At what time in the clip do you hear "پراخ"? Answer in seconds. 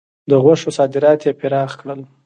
1.39-1.71